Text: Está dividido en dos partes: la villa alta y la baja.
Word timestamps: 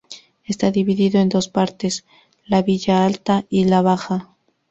Está 0.45 0.71
dividido 0.71 1.19
en 1.21 1.29
dos 1.29 1.47
partes: 1.47 2.05
la 2.47 2.63
villa 2.63 3.05
alta 3.05 3.45
y 3.51 3.65
la 3.65 3.83
baja. 3.83 4.29